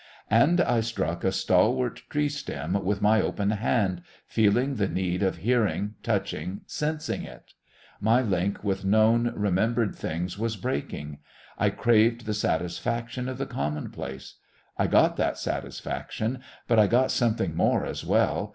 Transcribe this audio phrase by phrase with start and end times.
[0.31, 5.37] And I struck a stalwart tree stem with my open hand, feeling the need of
[5.45, 7.53] hearing, touching, sensing it.
[7.99, 11.19] My link with known, remembered things was breaking.
[11.59, 14.37] I craved the satisfaction of the commonplace.
[14.75, 18.49] I got that satisfaction; but I got something more as well.